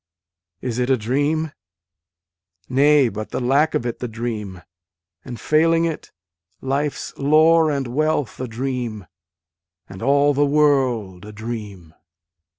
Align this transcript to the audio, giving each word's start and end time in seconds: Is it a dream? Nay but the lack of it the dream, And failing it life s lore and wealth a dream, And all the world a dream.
Is 0.61 0.79
it 0.79 0.89
a 0.89 0.97
dream? 0.97 1.51
Nay 2.67 3.07
but 3.07 3.29
the 3.29 3.39
lack 3.39 3.75
of 3.75 3.85
it 3.85 3.99
the 3.99 4.07
dream, 4.07 4.63
And 5.23 5.39
failing 5.39 5.85
it 5.85 6.11
life 6.59 6.93
s 6.95 7.13
lore 7.17 7.69
and 7.69 7.85
wealth 7.85 8.39
a 8.39 8.47
dream, 8.47 9.05
And 9.87 10.01
all 10.01 10.33
the 10.33 10.43
world 10.43 11.23
a 11.23 11.31
dream. 11.31 11.93